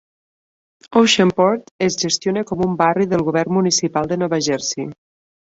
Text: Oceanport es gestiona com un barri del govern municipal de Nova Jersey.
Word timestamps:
Oceanport 1.01 1.69
es 1.89 1.99
gestiona 2.05 2.45
com 2.53 2.63
un 2.69 2.75
barri 2.81 3.07
del 3.15 3.25
govern 3.31 3.57
municipal 3.59 4.13
de 4.15 4.21
Nova 4.23 4.45
Jersey. 4.49 4.93